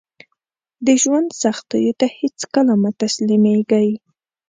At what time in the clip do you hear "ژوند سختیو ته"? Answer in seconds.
1.01-2.05